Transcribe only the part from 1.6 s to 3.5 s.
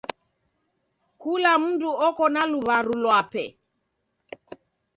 mndu oko na luw'aru lwape.